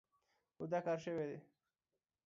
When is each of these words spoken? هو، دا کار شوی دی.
هو، 0.57 0.63
دا 0.71 0.79
کار 0.85 0.97
شوی 1.05 1.25
دی. 1.29 1.37